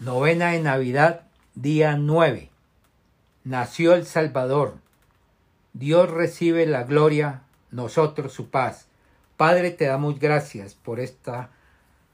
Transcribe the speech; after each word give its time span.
Novena 0.00 0.52
de 0.52 0.60
Navidad, 0.60 1.22
día 1.56 1.96
9. 1.96 2.50
Nació 3.42 3.94
el 3.94 4.06
Salvador. 4.06 4.76
Dios 5.72 6.08
recibe 6.08 6.66
la 6.66 6.84
gloria, 6.84 7.42
nosotros 7.72 8.32
su 8.32 8.48
paz. 8.48 8.86
Padre, 9.36 9.72
te 9.72 9.86
damos 9.86 10.20
gracias 10.20 10.76
por 10.76 11.00
este 11.00 11.32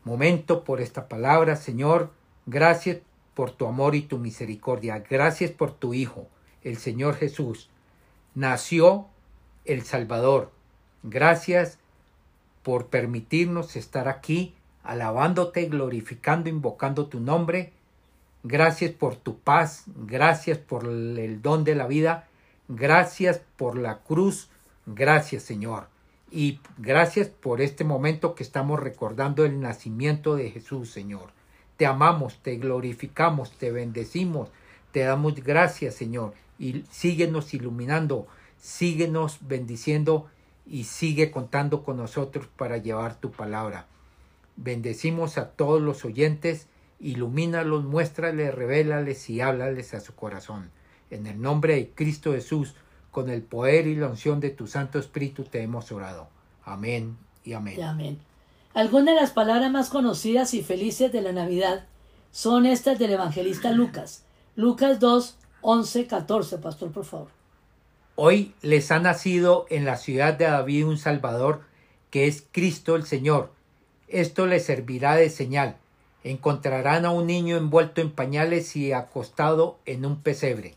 momento, 0.02 0.64
por 0.64 0.80
esta 0.80 1.08
palabra, 1.08 1.56
Señor. 1.56 2.10
Gracias 2.46 3.00
por 3.34 3.50
tu 3.50 3.66
amor 3.66 3.94
y 3.94 4.00
tu 4.00 4.16
misericordia. 4.16 5.04
Gracias 5.10 5.50
por 5.50 5.70
tu 5.74 5.92
Hijo, 5.92 6.26
el 6.62 6.78
Señor 6.78 7.16
Jesús. 7.16 7.68
Nació 8.34 9.08
el 9.66 9.82
Salvador. 9.82 10.52
Gracias 11.02 11.78
por 12.62 12.86
permitirnos 12.86 13.76
estar 13.76 14.08
aquí 14.08 14.54
alabándote, 14.84 15.66
glorificando, 15.66 16.48
invocando 16.48 17.08
tu 17.08 17.20
nombre. 17.20 17.72
Gracias 18.46 18.92
por 18.92 19.16
tu 19.16 19.38
paz, 19.38 19.84
gracias 19.96 20.58
por 20.58 20.84
el 20.84 21.40
don 21.40 21.64
de 21.64 21.74
la 21.74 21.86
vida, 21.86 22.28
gracias 22.68 23.40
por 23.56 23.78
la 23.78 24.00
cruz, 24.00 24.50
gracias 24.84 25.44
Señor. 25.44 25.88
Y 26.30 26.60
gracias 26.76 27.28
por 27.28 27.62
este 27.62 27.84
momento 27.84 28.34
que 28.34 28.42
estamos 28.42 28.80
recordando 28.80 29.46
el 29.46 29.60
nacimiento 29.60 30.36
de 30.36 30.50
Jesús, 30.50 30.90
Señor. 30.90 31.30
Te 31.78 31.86
amamos, 31.86 32.38
te 32.42 32.56
glorificamos, 32.56 33.52
te 33.52 33.72
bendecimos, 33.72 34.50
te 34.92 35.00
damos 35.00 35.36
gracias, 35.36 35.94
Señor. 35.94 36.34
Y 36.58 36.84
síguenos 36.90 37.54
iluminando, 37.54 38.26
síguenos 38.58 39.38
bendiciendo 39.40 40.28
y 40.66 40.84
sigue 40.84 41.30
contando 41.30 41.82
con 41.82 41.96
nosotros 41.96 42.46
para 42.58 42.76
llevar 42.76 43.18
tu 43.18 43.30
palabra. 43.30 43.86
Bendecimos 44.56 45.38
a 45.38 45.50
todos 45.50 45.80
los 45.80 46.04
oyentes, 46.04 46.68
ilumínalos, 47.04 47.84
muéstrales, 47.84 48.54
revélales 48.54 49.28
y 49.28 49.42
háblales 49.42 49.92
a 49.92 50.00
su 50.00 50.14
corazón. 50.14 50.70
En 51.10 51.26
el 51.26 51.40
nombre 51.40 51.74
de 51.74 51.90
Cristo 51.90 52.32
Jesús, 52.32 52.74
con 53.10 53.28
el 53.28 53.42
poder 53.42 53.86
y 53.86 53.94
la 53.94 54.08
unción 54.08 54.40
de 54.40 54.50
tu 54.50 54.66
Santo 54.66 54.98
Espíritu 54.98 55.44
te 55.44 55.62
hemos 55.62 55.92
orado. 55.92 56.28
Amén 56.64 57.18
y 57.44 57.52
amén. 57.52 57.80
amén. 57.82 58.18
Algunas 58.72 59.14
de 59.14 59.20
las 59.20 59.30
palabras 59.30 59.70
más 59.70 59.90
conocidas 59.90 60.54
y 60.54 60.62
felices 60.62 61.12
de 61.12 61.20
la 61.20 61.32
Navidad 61.32 61.86
son 62.32 62.64
estas 62.64 62.98
del 62.98 63.12
evangelista 63.12 63.70
Lucas. 63.70 64.24
Lucas 64.56 64.98
2, 64.98 65.36
11, 65.60 66.06
14, 66.06 66.58
pastor, 66.58 66.90
por 66.90 67.04
favor. 67.04 67.28
Hoy 68.16 68.54
les 68.62 68.90
ha 68.90 68.98
nacido 68.98 69.66
en 69.68 69.84
la 69.84 69.96
ciudad 69.96 70.34
de 70.34 70.46
David 70.46 70.86
un 70.86 70.98
Salvador, 70.98 71.62
que 72.10 72.26
es 72.26 72.46
Cristo 72.50 72.96
el 72.96 73.04
Señor. 73.04 73.52
Esto 74.08 74.46
les 74.46 74.64
servirá 74.64 75.16
de 75.16 75.28
señal. 75.28 75.76
Encontrarán 76.24 77.04
a 77.04 77.10
un 77.10 77.26
niño 77.26 77.56
envuelto 77.56 78.00
en 78.00 78.10
pañales 78.10 78.74
y 78.74 78.92
acostado 78.92 79.78
en 79.84 80.04
un 80.04 80.20
pesebre. 80.20 80.74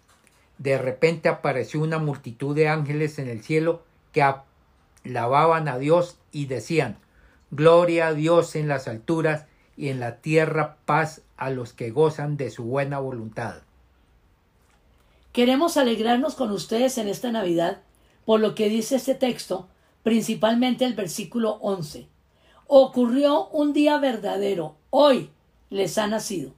De 0.57 0.77
repente 0.77 1.29
apareció 1.29 1.81
una 1.81 1.99
multitud 1.99 2.55
de 2.55 2.67
ángeles 2.67 3.17
en 3.17 3.29
el 3.29 3.41
cielo 3.41 3.81
que 4.11 4.23
alababan 5.03 5.67
a 5.67 5.77
Dios 5.77 6.17
y 6.31 6.45
decían 6.45 6.97
Gloria 7.49 8.07
a 8.07 8.13
Dios 8.13 8.55
en 8.55 8.67
las 8.67 8.87
alturas 8.87 9.45
y 9.77 9.89
en 9.89 9.99
la 9.99 10.17
tierra 10.17 10.77
paz 10.85 11.21
a 11.37 11.49
los 11.49 11.71
que 11.71 11.91
gozan 11.91 12.35
de 12.35 12.49
su 12.49 12.63
buena 12.63 12.99
voluntad. 12.99 13.61
Queremos 15.31 15.77
alegrarnos 15.77 16.35
con 16.35 16.51
ustedes 16.51 16.97
en 16.97 17.07
esta 17.07 17.31
Navidad 17.31 17.81
por 18.25 18.41
lo 18.41 18.55
que 18.55 18.67
dice 18.67 18.97
este 18.97 19.15
texto, 19.15 19.69
principalmente 20.03 20.83
el 20.83 20.95
versículo 20.95 21.51
11. 21.61 22.07
Ocurrió 22.67 23.47
un 23.47 23.71
día 23.71 23.97
verdadero, 23.99 24.75
hoy 24.89 25.29
les 25.69 25.97
ha 25.97 26.07
nacido. 26.07 26.51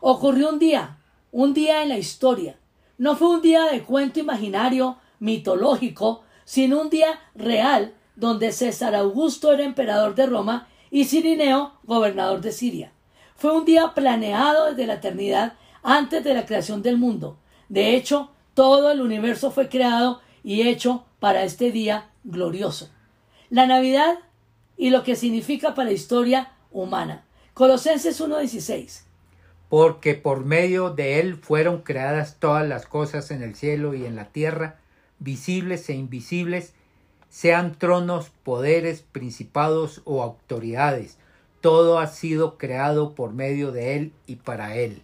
Ocurrió 0.00 0.50
un 0.50 0.58
día, 0.58 0.98
un 1.32 1.54
día 1.54 1.82
en 1.82 1.88
la 1.88 1.98
historia. 1.98 2.58
No 2.96 3.16
fue 3.16 3.28
un 3.28 3.42
día 3.42 3.64
de 3.66 3.82
cuento 3.82 4.20
imaginario, 4.20 4.96
mitológico, 5.20 6.22
sino 6.44 6.80
un 6.80 6.90
día 6.90 7.20
real 7.34 7.94
donde 8.16 8.52
César 8.52 8.94
Augusto 8.94 9.52
era 9.52 9.64
emperador 9.64 10.14
de 10.14 10.26
Roma 10.26 10.68
y 10.90 11.04
Cirineo 11.04 11.72
gobernador 11.84 12.40
de 12.40 12.52
Siria. 12.52 12.92
Fue 13.36 13.56
un 13.56 13.64
día 13.64 13.92
planeado 13.94 14.66
desde 14.66 14.86
la 14.86 14.94
eternidad 14.94 15.54
antes 15.82 16.24
de 16.24 16.34
la 16.34 16.46
creación 16.46 16.82
del 16.82 16.98
mundo 16.98 17.38
de 17.68 17.94
hecho, 17.94 18.30
todo 18.54 18.90
el 18.90 19.00
universo 19.00 19.50
fue 19.50 19.68
creado 19.68 20.20
y 20.42 20.62
hecho 20.62 21.04
para 21.20 21.42
este 21.42 21.70
día 21.70 22.10
glorioso. 22.24 22.88
La 23.50 23.66
Navidad 23.66 24.18
y 24.76 24.90
lo 24.90 25.02
que 25.02 25.16
significa 25.16 25.74
para 25.74 25.88
la 25.88 25.94
historia 25.94 26.52
humana. 26.70 27.24
Colosenses 27.58 28.20
1.16. 28.20 29.02
Porque 29.68 30.14
por 30.14 30.44
medio 30.44 30.90
de 30.90 31.18
él 31.18 31.34
fueron 31.34 31.82
creadas 31.82 32.36
todas 32.38 32.64
las 32.64 32.86
cosas 32.86 33.32
en 33.32 33.42
el 33.42 33.56
cielo 33.56 33.94
y 33.94 34.06
en 34.06 34.14
la 34.14 34.26
tierra, 34.26 34.76
visibles 35.18 35.88
e 35.88 35.94
invisibles, 35.94 36.72
sean 37.28 37.74
tronos, 37.74 38.30
poderes, 38.44 39.02
principados 39.02 40.02
o 40.04 40.22
autoridades. 40.22 41.18
Todo 41.60 41.98
ha 41.98 42.06
sido 42.06 42.58
creado 42.58 43.16
por 43.16 43.32
medio 43.32 43.72
de 43.72 43.96
él 43.96 44.12
y 44.28 44.36
para 44.36 44.76
él. 44.76 45.02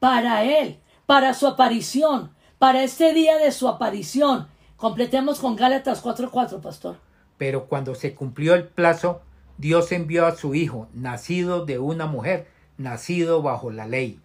Para 0.00 0.44
él 0.44 0.78
para 1.04 1.34
su 1.34 1.46
aparición, 1.46 2.30
para 2.58 2.84
este 2.84 3.12
día 3.12 3.36
de 3.36 3.52
su 3.52 3.68
aparición. 3.68 4.48
Completemos 4.78 5.40
con 5.40 5.56
Gálatas 5.56 6.02
4:4, 6.02 6.62
pastor. 6.62 6.96
Pero 7.36 7.66
cuando 7.66 7.94
se 7.94 8.14
cumplió 8.14 8.54
el 8.54 8.66
plazo, 8.66 9.20
Dios 9.58 9.90
envió 9.92 10.26
a 10.26 10.36
su 10.36 10.54
Hijo, 10.54 10.88
nacido 10.92 11.64
de 11.64 11.78
una 11.78 12.06
mujer, 12.06 12.48
nacido 12.76 13.42
bajo 13.42 13.70
la 13.70 13.86
ley. 13.86 14.20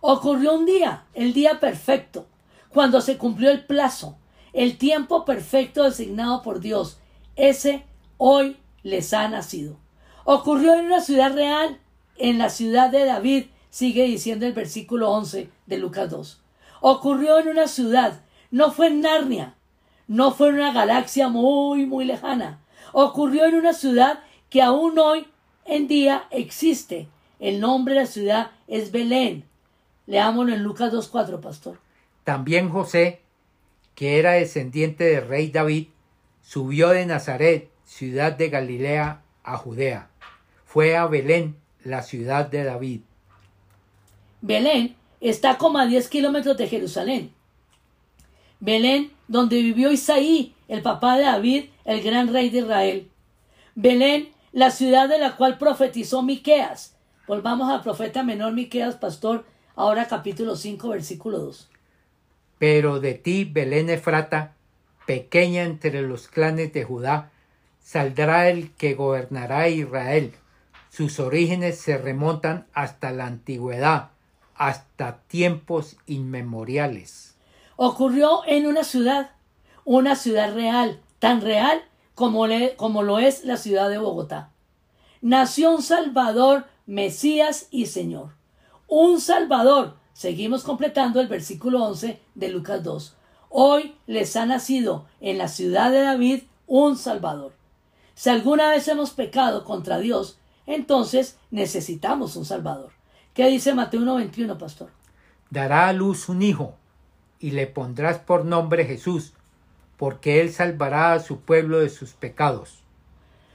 Ocurrió 0.00 0.54
un 0.54 0.66
día, 0.66 1.04
el 1.14 1.32
día 1.32 1.60
perfecto, 1.60 2.26
cuando 2.68 3.00
se 3.00 3.18
cumplió 3.18 3.50
el 3.50 3.64
plazo, 3.64 4.16
el 4.52 4.78
tiempo 4.78 5.24
perfecto 5.24 5.84
designado 5.84 6.42
por 6.42 6.60
Dios. 6.60 6.98
Ese 7.36 7.84
hoy 8.18 8.56
les 8.82 9.12
ha 9.12 9.28
nacido. 9.28 9.76
Ocurrió 10.24 10.74
en 10.74 10.86
una 10.86 11.00
ciudad 11.00 11.34
real, 11.34 11.78
en 12.16 12.38
la 12.38 12.50
ciudad 12.50 12.90
de 12.90 13.04
David, 13.04 13.46
sigue 13.70 14.04
diciendo 14.04 14.46
el 14.46 14.52
versículo 14.52 15.10
11 15.10 15.50
de 15.66 15.78
Lucas 15.78 16.10
2. 16.10 16.40
Ocurrió 16.80 17.38
en 17.38 17.48
una 17.48 17.66
ciudad, 17.66 18.20
no 18.50 18.70
fue 18.70 18.88
en 18.88 19.00
Narnia, 19.00 19.54
no 20.06 20.32
fue 20.32 20.48
en 20.50 20.56
una 20.56 20.72
galaxia 20.72 21.28
muy, 21.28 21.86
muy 21.86 22.04
lejana. 22.04 22.60
Ocurrió 22.92 23.46
en 23.46 23.54
una 23.54 23.72
ciudad 23.72 24.20
que 24.52 24.60
aún 24.60 24.98
hoy 24.98 25.26
en 25.64 25.88
día 25.88 26.26
existe. 26.30 27.08
El 27.40 27.58
nombre 27.58 27.94
de 27.94 28.00
la 28.00 28.06
ciudad 28.06 28.50
es 28.68 28.92
Belén. 28.92 29.44
Leámoslo 30.06 30.52
en 30.52 30.62
Lucas 30.62 30.92
2.4, 30.92 31.40
pastor. 31.40 31.78
También 32.22 32.68
José, 32.68 33.22
que 33.94 34.18
era 34.18 34.32
descendiente 34.32 35.04
del 35.04 35.26
rey 35.26 35.50
David, 35.50 35.88
subió 36.42 36.90
de 36.90 37.06
Nazaret, 37.06 37.70
ciudad 37.86 38.32
de 38.32 38.50
Galilea, 38.50 39.22
a 39.42 39.56
Judea. 39.56 40.10
Fue 40.66 40.98
a 40.98 41.06
Belén, 41.06 41.56
la 41.82 42.02
ciudad 42.02 42.46
de 42.46 42.62
David 42.62 43.00
Belén 44.42 44.96
está 45.22 45.56
como 45.56 45.78
a 45.78 45.86
10 45.86 46.08
kilómetros 46.08 46.58
de 46.58 46.68
Jerusalén. 46.68 47.32
Belén, 48.60 49.12
donde 49.28 49.62
vivió 49.62 49.90
Isaí, 49.90 50.54
el 50.68 50.82
papá 50.82 51.16
de 51.16 51.22
David, 51.22 51.64
el 51.86 52.02
gran 52.02 52.30
rey 52.30 52.50
de 52.50 52.58
Israel. 52.58 53.08
Belén, 53.74 54.28
la 54.52 54.70
ciudad 54.70 55.08
de 55.08 55.18
la 55.18 55.36
cual 55.36 55.58
profetizó 55.58 56.22
Miqueas. 56.22 56.94
Volvamos 57.26 57.70
al 57.70 57.82
profeta 57.82 58.22
menor 58.22 58.52
Miqueas, 58.52 58.96
pastor, 58.96 59.44
ahora 59.74 60.06
capítulo 60.06 60.56
5, 60.56 60.88
versículo 60.90 61.38
2. 61.38 61.70
Pero 62.58 63.00
de 63.00 63.14
ti, 63.14 63.44
Belén 63.44 63.90
Efrata, 63.90 64.54
pequeña 65.06 65.62
entre 65.62 66.02
los 66.02 66.28
clanes 66.28 66.72
de 66.72 66.84
Judá, 66.84 67.30
saldrá 67.80 68.48
el 68.48 68.70
que 68.72 68.94
gobernará 68.94 69.68
Israel. 69.68 70.32
Sus 70.90 71.18
orígenes 71.18 71.78
se 71.78 71.96
remontan 71.96 72.66
hasta 72.74 73.10
la 73.10 73.26
antigüedad 73.26 74.12
hasta 74.54 75.18
tiempos 75.26 75.96
inmemoriales. 76.06 77.34
Ocurrió 77.76 78.42
en 78.46 78.66
una 78.66 78.84
ciudad, 78.84 79.30
una 79.84 80.14
ciudad 80.14 80.54
real, 80.54 81.00
tan 81.18 81.40
real 81.40 81.82
como, 82.14 82.46
como 82.76 83.02
lo 83.02 83.18
es 83.18 83.44
la 83.44 83.56
ciudad 83.56 83.88
de 83.88 83.98
Bogotá. 83.98 84.50
Nació 85.20 85.74
un 85.74 85.82
Salvador, 85.82 86.66
Mesías 86.86 87.68
y 87.70 87.86
Señor. 87.86 88.30
Un 88.88 89.20
Salvador. 89.20 89.96
Seguimos 90.12 90.64
completando 90.64 91.20
el 91.20 91.28
versículo 91.28 91.84
11 91.84 92.20
de 92.34 92.48
Lucas 92.48 92.82
2. 92.82 93.16
Hoy 93.48 93.96
les 94.06 94.34
ha 94.36 94.46
nacido 94.46 95.06
en 95.20 95.38
la 95.38 95.48
ciudad 95.48 95.90
de 95.90 96.00
David 96.00 96.42
un 96.66 96.96
Salvador. 96.96 97.52
Si 98.14 98.30
alguna 98.30 98.70
vez 98.70 98.88
hemos 98.88 99.10
pecado 99.10 99.64
contra 99.64 99.98
Dios, 99.98 100.38
entonces 100.66 101.38
necesitamos 101.50 102.36
un 102.36 102.44
Salvador. 102.44 102.92
¿Qué 103.34 103.46
dice 103.48 103.74
Mateo 103.74 104.00
1.21, 104.00 104.58
pastor? 104.58 104.90
Dará 105.50 105.88
a 105.88 105.92
luz 105.92 106.28
un 106.28 106.42
hijo, 106.42 106.74
y 107.38 107.50
le 107.50 107.66
pondrás 107.66 108.18
por 108.18 108.44
nombre 108.44 108.84
Jesús, 108.84 109.34
porque 110.02 110.40
él 110.40 110.52
salvará 110.52 111.12
a 111.12 111.20
su 111.20 111.42
pueblo 111.42 111.78
de 111.78 111.88
sus 111.88 112.14
pecados. 112.14 112.82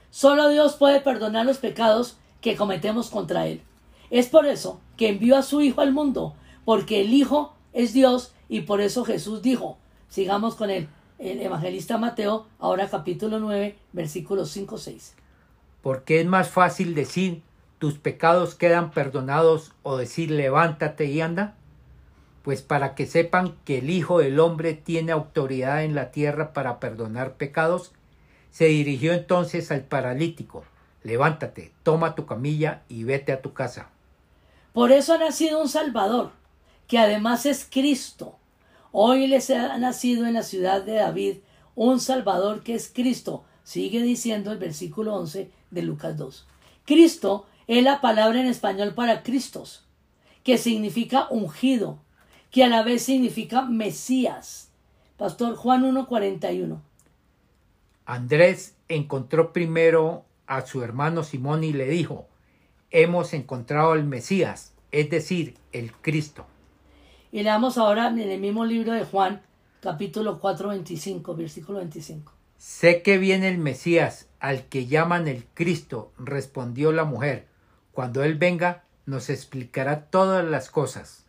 Solo 0.08 0.48
Dios 0.48 0.76
puede 0.76 0.98
perdonar 1.02 1.44
los 1.44 1.58
pecados 1.58 2.16
que 2.40 2.56
cometemos 2.56 3.10
contra 3.10 3.46
él. 3.46 3.60
Es 4.08 4.28
por 4.28 4.46
eso 4.46 4.80
que 4.96 5.10
envió 5.10 5.36
a 5.36 5.42
su 5.42 5.60
Hijo 5.60 5.82
al 5.82 5.92
mundo, 5.92 6.34
porque 6.64 7.02
el 7.02 7.12
Hijo 7.12 7.52
es 7.74 7.92
Dios 7.92 8.32
y 8.48 8.62
por 8.62 8.80
eso 8.80 9.04
Jesús 9.04 9.42
dijo, 9.42 9.76
sigamos 10.08 10.54
con 10.54 10.70
el, 10.70 10.88
el 11.18 11.42
evangelista 11.42 11.98
Mateo, 11.98 12.46
ahora 12.58 12.88
capítulo 12.88 13.40
9, 13.40 13.76
versículos 13.92 14.56
5-6. 14.56 15.12
Porque 15.82 16.22
es 16.22 16.26
más 16.26 16.48
fácil 16.48 16.94
decir 16.94 17.42
tus 17.76 17.98
pecados 17.98 18.54
quedan 18.54 18.90
perdonados 18.90 19.72
o 19.82 19.98
decir 19.98 20.30
levántate 20.30 21.04
y 21.04 21.20
anda? 21.20 21.58
Pues 22.48 22.62
para 22.62 22.94
que 22.94 23.04
sepan 23.04 23.58
que 23.66 23.76
el 23.76 23.90
Hijo 23.90 24.20
del 24.20 24.40
Hombre 24.40 24.72
tiene 24.72 25.12
autoridad 25.12 25.84
en 25.84 25.94
la 25.94 26.10
tierra 26.10 26.54
para 26.54 26.80
perdonar 26.80 27.34
pecados, 27.34 27.92
se 28.50 28.64
dirigió 28.68 29.12
entonces 29.12 29.70
al 29.70 29.82
paralítico, 29.82 30.64
levántate, 31.02 31.74
toma 31.82 32.14
tu 32.14 32.24
camilla 32.24 32.84
y 32.88 33.04
vete 33.04 33.32
a 33.32 33.42
tu 33.42 33.52
casa. 33.52 33.90
Por 34.72 34.92
eso 34.92 35.12
ha 35.12 35.18
nacido 35.18 35.60
un 35.60 35.68
Salvador, 35.68 36.30
que 36.86 36.98
además 36.98 37.44
es 37.44 37.68
Cristo. 37.70 38.38
Hoy 38.92 39.26
les 39.26 39.50
ha 39.50 39.76
nacido 39.76 40.24
en 40.24 40.32
la 40.32 40.42
ciudad 40.42 40.82
de 40.82 40.94
David 40.94 41.36
un 41.74 42.00
Salvador 42.00 42.62
que 42.62 42.74
es 42.74 42.90
Cristo. 42.90 43.44
Sigue 43.62 44.00
diciendo 44.00 44.52
el 44.52 44.58
versículo 44.58 45.14
11 45.16 45.50
de 45.70 45.82
Lucas 45.82 46.16
2. 46.16 46.46
Cristo 46.86 47.44
es 47.66 47.84
la 47.84 48.00
palabra 48.00 48.40
en 48.40 48.46
español 48.46 48.94
para 48.94 49.22
Cristos, 49.22 49.84
que 50.44 50.56
significa 50.56 51.26
ungido, 51.28 51.98
que 52.50 52.64
a 52.64 52.68
la 52.68 52.82
vez 52.82 53.02
significa 53.02 53.62
Mesías. 53.62 54.70
Pastor 55.16 55.56
Juan 55.56 55.82
1.41. 55.84 56.80
Andrés 58.06 58.76
encontró 58.88 59.52
primero 59.52 60.24
a 60.46 60.64
su 60.64 60.82
hermano 60.82 61.24
Simón 61.24 61.62
y 61.62 61.72
le 61.72 61.88
dijo, 61.88 62.26
hemos 62.90 63.34
encontrado 63.34 63.92
al 63.92 64.04
Mesías, 64.04 64.72
es 64.92 65.10
decir, 65.10 65.56
el 65.72 65.92
Cristo. 65.92 66.46
Y 67.30 67.42
leamos 67.42 67.76
ahora 67.76 68.08
en 68.08 68.18
el 68.18 68.40
mismo 68.40 68.64
libro 68.64 68.92
de 68.92 69.04
Juan, 69.04 69.42
capítulo 69.80 70.40
4, 70.40 70.70
25, 70.70 71.34
versículo 71.34 71.78
25. 71.78 72.32
Sé 72.56 73.02
que 73.02 73.18
viene 73.18 73.48
el 73.48 73.58
Mesías, 73.58 74.28
al 74.40 74.64
que 74.64 74.86
llaman 74.86 75.28
el 75.28 75.44
Cristo, 75.52 76.12
respondió 76.18 76.92
la 76.92 77.04
mujer. 77.04 77.46
Cuando 77.92 78.24
Él 78.24 78.36
venga, 78.36 78.84
nos 79.04 79.28
explicará 79.28 80.06
todas 80.06 80.44
las 80.44 80.70
cosas. 80.70 81.27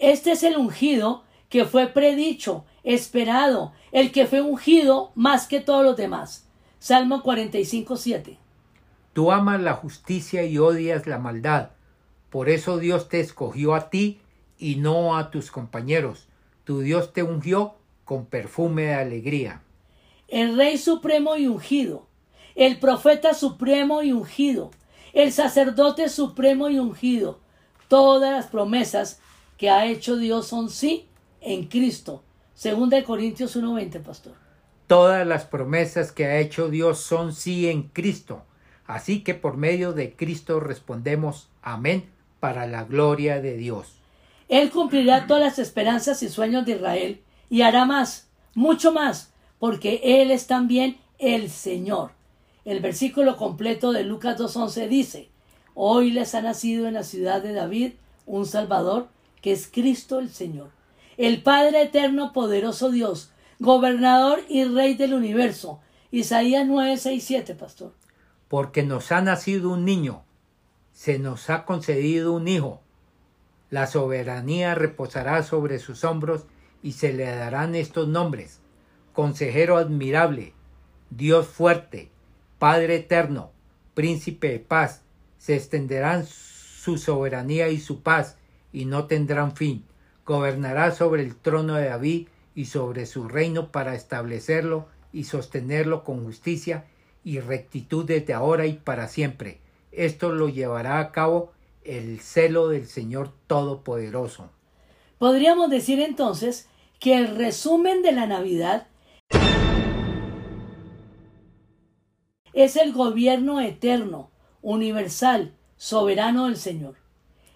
Este 0.00 0.32
es 0.32 0.42
el 0.44 0.56
ungido 0.56 1.24
que 1.50 1.66
fue 1.66 1.86
predicho, 1.86 2.64
esperado, 2.84 3.72
el 3.92 4.12
que 4.12 4.26
fue 4.26 4.40
ungido 4.40 5.12
más 5.14 5.46
que 5.46 5.60
todos 5.60 5.84
los 5.84 5.94
demás. 5.94 6.46
Salmo 6.78 7.22
45, 7.22 7.98
7. 7.98 8.38
Tú 9.12 9.30
amas 9.30 9.60
la 9.60 9.74
justicia 9.74 10.42
y 10.44 10.56
odias 10.56 11.06
la 11.06 11.18
maldad. 11.18 11.70
Por 12.30 12.48
eso 12.48 12.78
Dios 12.78 13.10
te 13.10 13.20
escogió 13.20 13.74
a 13.74 13.90
ti 13.90 14.20
y 14.58 14.76
no 14.76 15.18
a 15.18 15.30
tus 15.30 15.50
compañeros. 15.50 16.28
Tu 16.64 16.80
Dios 16.80 17.12
te 17.12 17.22
ungió 17.22 17.74
con 18.06 18.24
perfume 18.24 18.84
de 18.84 18.94
alegría. 18.94 19.60
El 20.28 20.56
Rey 20.56 20.78
Supremo 20.78 21.36
y 21.36 21.46
ungido, 21.46 22.06
el 22.54 22.78
Profeta 22.78 23.34
Supremo 23.34 24.02
y 24.02 24.12
ungido, 24.12 24.70
el 25.12 25.30
Sacerdote 25.30 26.08
Supremo 26.08 26.70
y 26.70 26.78
ungido. 26.78 27.38
Todas 27.88 28.32
las 28.32 28.46
promesas 28.46 29.19
que 29.60 29.68
ha 29.68 29.84
hecho 29.84 30.16
Dios 30.16 30.46
son 30.46 30.70
sí 30.70 31.06
en 31.42 31.66
Cristo. 31.66 32.22
Segunda 32.54 32.96
de 32.96 33.04
Corintios 33.04 33.54
1.20, 33.58 34.02
pastor. 34.02 34.32
Todas 34.86 35.26
las 35.26 35.44
promesas 35.44 36.12
que 36.12 36.24
ha 36.24 36.38
hecho 36.38 36.70
Dios 36.70 37.00
son 37.00 37.34
sí 37.34 37.68
en 37.68 37.82
Cristo. 37.82 38.46
Así 38.86 39.20
que 39.20 39.34
por 39.34 39.58
medio 39.58 39.92
de 39.92 40.16
Cristo 40.16 40.60
respondemos 40.60 41.50
amén 41.60 42.08
para 42.40 42.66
la 42.66 42.84
gloria 42.84 43.42
de 43.42 43.58
Dios. 43.58 43.98
Él 44.48 44.70
cumplirá 44.70 45.26
todas 45.26 45.42
las 45.42 45.58
esperanzas 45.58 46.22
y 46.22 46.30
sueños 46.30 46.64
de 46.64 46.76
Israel 46.76 47.20
y 47.50 47.60
hará 47.60 47.84
más, 47.84 48.30
mucho 48.54 48.94
más, 48.94 49.34
porque 49.58 50.00
Él 50.02 50.30
es 50.30 50.46
también 50.46 50.96
el 51.18 51.50
Señor. 51.50 52.12
El 52.64 52.80
versículo 52.80 53.36
completo 53.36 53.92
de 53.92 54.04
Lucas 54.04 54.38
2.11 54.38 54.88
dice, 54.88 55.28
Hoy 55.74 56.12
les 56.12 56.34
ha 56.34 56.40
nacido 56.40 56.88
en 56.88 56.94
la 56.94 57.02
ciudad 57.02 57.42
de 57.42 57.52
David 57.52 57.92
un 58.24 58.46
Salvador, 58.46 59.08
que 59.40 59.52
es 59.52 59.68
Cristo 59.68 60.18
el 60.18 60.30
Señor. 60.30 60.70
El 61.16 61.42
Padre 61.42 61.82
eterno, 61.82 62.32
poderoso 62.32 62.90
Dios, 62.90 63.32
gobernador 63.58 64.40
y 64.48 64.64
rey 64.64 64.94
del 64.94 65.14
universo. 65.14 65.80
Isaías 66.10 66.66
9:6-7, 66.66 67.56
pastor. 67.56 67.94
Porque 68.48 68.82
nos 68.82 69.12
ha 69.12 69.20
nacido 69.20 69.70
un 69.70 69.84
niño, 69.84 70.24
se 70.92 71.18
nos 71.18 71.50
ha 71.50 71.64
concedido 71.64 72.32
un 72.32 72.48
hijo 72.48 72.80
la 73.70 73.86
soberanía 73.86 74.74
reposará 74.74 75.44
sobre 75.44 75.78
sus 75.78 76.02
hombros 76.02 76.44
y 76.82 76.92
se 76.92 77.12
le 77.12 77.24
darán 77.24 77.76
estos 77.76 78.08
nombres. 78.08 78.58
Consejero 79.12 79.76
admirable, 79.76 80.54
Dios 81.10 81.46
fuerte, 81.46 82.10
Padre 82.58 82.96
eterno, 82.96 83.52
Príncipe 83.94 84.50
de 84.50 84.60
paz. 84.60 85.02
Se 85.38 85.54
extenderán 85.56 86.26
su 86.26 86.98
soberanía 86.98 87.68
y 87.68 87.78
su 87.78 88.02
paz 88.02 88.38
y 88.72 88.84
no 88.84 89.06
tendrán 89.06 89.56
fin. 89.56 89.84
Gobernará 90.24 90.92
sobre 90.92 91.22
el 91.22 91.36
trono 91.36 91.74
de 91.74 91.86
David 91.86 92.28
y 92.54 92.66
sobre 92.66 93.06
su 93.06 93.28
reino 93.28 93.72
para 93.72 93.94
establecerlo 93.94 94.86
y 95.12 95.24
sostenerlo 95.24 96.04
con 96.04 96.24
justicia 96.24 96.84
y 97.24 97.40
rectitud 97.40 98.04
desde 98.04 98.32
ahora 98.32 98.66
y 98.66 98.74
para 98.74 99.08
siempre. 99.08 99.60
Esto 99.92 100.32
lo 100.32 100.48
llevará 100.48 101.00
a 101.00 101.12
cabo 101.12 101.52
el 101.84 102.20
celo 102.20 102.68
del 102.68 102.86
Señor 102.86 103.32
Todopoderoso. 103.46 104.50
Podríamos 105.18 105.70
decir 105.70 106.00
entonces 106.00 106.68
que 106.98 107.16
el 107.16 107.36
resumen 107.36 108.02
de 108.02 108.12
la 108.12 108.26
Navidad 108.26 108.86
es 112.52 112.76
el 112.76 112.92
gobierno 112.92 113.60
eterno, 113.60 114.30
universal, 114.62 115.54
soberano 115.76 116.46
del 116.46 116.56
Señor. 116.56 116.96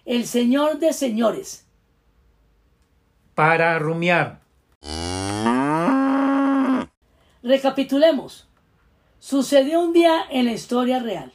El 0.07 0.27
Señor 0.27 0.81
de 0.81 0.93
señores. 0.93 1.65
Para 3.35 3.79
rumiar. 3.79 4.43
Recapitulemos. 7.43 8.47
Sucedió 9.19 9.81
un 9.81 9.95
día 9.95 10.21
en 10.31 10.45
la 10.45 10.53
historia 10.53 10.99
real. 10.99 11.33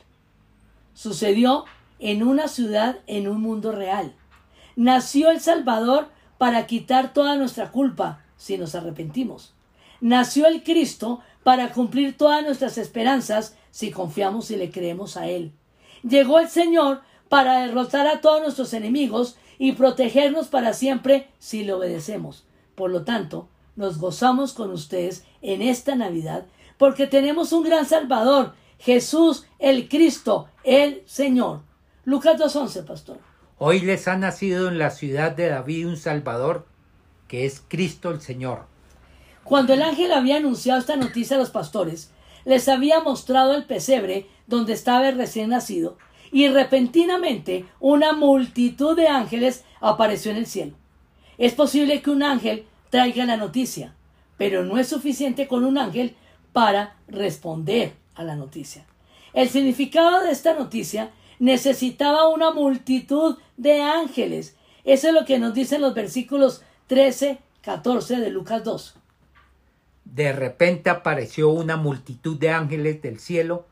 Sucedió 0.94 1.66
en 1.98 2.22
una 2.22 2.48
ciudad 2.48 3.00
en 3.08 3.28
un 3.28 3.42
mundo 3.42 3.72
real. 3.72 4.14
Nació 4.76 5.32
el 5.32 5.40
Salvador 5.40 6.10
para 6.38 6.68
quitar 6.68 7.12
toda 7.12 7.38
nuestra 7.38 7.72
culpa 7.72 8.22
si 8.38 8.60
nos 8.60 8.76
arrepentimos. 8.76 9.56
Nació 10.00 10.46
el 10.46 10.62
Cristo 10.62 11.22
para 11.44 11.72
cumplir 11.72 12.16
todas 12.16 12.44
nuestras 12.44 12.78
esperanzas 12.78 13.58
si 13.72 13.90
confiamos 13.90 14.52
y 14.52 14.58
le 14.58 14.70
creemos 14.70 15.18
a 15.18 15.28
Él. 15.28 15.54
Llegó 16.04 16.38
el 16.40 16.50
Señor 16.50 17.02
para 17.30 17.60
derrotar 17.66 18.08
a 18.08 18.22
todos 18.22 18.42
nuestros 18.42 18.74
enemigos 18.74 19.38
y 19.58 19.74
protegernos 19.74 20.48
para 20.48 20.74
siempre 20.74 21.30
si 21.40 21.64
le 21.64 21.74
obedecemos. 21.74 22.46
Por 22.76 22.92
lo 22.92 23.04
tanto, 23.04 23.48
nos 23.76 24.00
gozamos 24.00 24.54
con 24.54 24.72
ustedes 24.72 25.24
en 25.42 25.62
esta 25.62 25.96
Navidad 25.96 26.46
porque 26.78 27.08
tenemos 27.08 27.54
un 27.54 27.64
gran 27.64 27.86
Salvador, 27.86 28.54
Jesús 28.80 29.46
el 29.60 29.90
Cristo, 29.90 30.48
el 30.64 31.04
Señor. 31.06 31.62
Lucas 32.06 32.40
2.11, 32.40 32.86
pastor. 32.86 33.18
Hoy 33.58 33.82
les 33.82 34.08
ha 34.08 34.16
nacido 34.16 34.70
en 34.70 34.80
la 34.80 34.90
ciudad 34.90 35.34
de 35.34 35.50
David 35.50 35.88
un 35.88 35.98
Salvador, 35.98 36.66
que 37.28 37.46
es 37.46 37.62
Cristo 37.68 38.10
el 38.10 38.22
Señor. 38.22 38.66
Cuando 39.44 39.74
el 39.74 39.82
ángel 39.82 40.14
había 40.14 40.38
anunciado 40.38 40.80
esta 40.80 40.96
noticia 40.96 41.36
a 41.36 41.40
los 41.40 41.50
pastores, 41.50 42.12
les 42.46 42.70
había 42.70 43.02
mostrado 43.02 43.54
el 43.54 43.66
pesebre 43.66 44.28
donde 44.48 44.74
estaba 44.74 45.10
el 45.10 45.18
recién 45.18 45.50
nacido, 45.50 45.98
y 46.32 46.48
repentinamente 46.48 47.66
una 47.80 48.14
multitud 48.14 48.96
de 48.96 49.08
ángeles 49.08 49.64
apareció 49.80 50.32
en 50.32 50.38
el 50.38 50.46
cielo. 50.46 50.74
Es 51.38 51.54
posible 51.54 52.02
que 52.02 52.10
un 52.10 52.24
ángel 52.24 52.66
traiga 52.90 53.26
la 53.26 53.38
noticia, 53.38 53.94
pero 54.38 54.64
no 54.64 54.78
es 54.78 54.88
suficiente 54.88 55.48
con 55.48 55.64
un 55.64 55.78
ángel 55.78 56.16
para 56.54 56.96
responder 57.08 57.94
a 58.16 58.24
la 58.24 58.36
noticia. 58.36 58.86
El 59.34 59.50
significado 59.50 60.24
de 60.24 60.32
esta 60.32 60.54
noticia 60.54 61.12
necesitaba 61.40 62.28
una 62.28 62.52
multitud 62.52 63.38
de 63.58 63.82
ángeles. 63.82 64.56
Eso 64.84 65.08
es 65.08 65.14
lo 65.14 65.26
que 65.26 65.40
nos 65.40 65.54
dicen 65.54 65.82
los 65.82 65.94
versículos 65.94 66.64
13, 66.88 67.40
14 67.62 68.18
de 68.18 68.30
Lucas 68.30 68.64
2. 68.64 68.96
De 70.06 70.34
repente 70.34 70.90
apareció 70.90 71.50
una 71.50 71.78
multitud 71.78 72.38
de 72.38 72.50
ángeles 72.50 73.02
del 73.02 73.20
cielo 73.20 73.68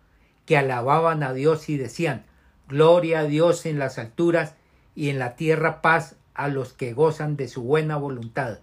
que 0.45 0.57
alababan 0.57 1.23
a 1.23 1.33
Dios 1.33 1.67
y 1.67 1.77
decían, 1.77 2.25
Gloria 2.67 3.19
a 3.19 3.23
Dios 3.23 3.65
en 3.65 3.79
las 3.79 3.97
alturas 3.97 4.55
y 4.95 5.09
en 5.09 5.19
la 5.19 5.35
tierra 5.35 5.81
paz 5.81 6.15
a 6.33 6.47
los 6.49 6.73
que 6.73 6.93
gozan 6.93 7.37
de 7.37 7.47
su 7.47 7.63
buena 7.63 7.97
voluntad. 7.97 8.59